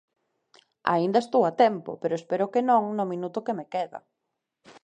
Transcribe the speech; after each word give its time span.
Aínda 0.93 1.19
estou 1.21 1.43
a 1.45 1.51
tempo, 1.63 1.91
pero 2.01 2.17
espero 2.21 2.45
que 2.53 2.61
non 2.69 2.83
no 2.97 3.05
minuto 3.11 3.43
que 3.45 3.57
me 3.57 3.65
queda. 3.73 3.99